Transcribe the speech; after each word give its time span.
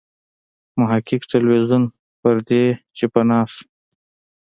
محقق 0.79 1.21
له 1.25 1.29
ټلویزیون 1.31 1.83
پردې 2.21 2.63
چې 2.97 3.05
پناه 3.13 3.45
شو. 3.53 3.63